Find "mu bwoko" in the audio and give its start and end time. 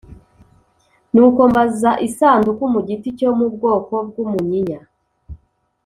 3.37-3.93